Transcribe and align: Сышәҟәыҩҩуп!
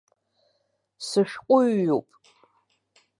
Сышәҟәыҩҩуп! 1.07 2.07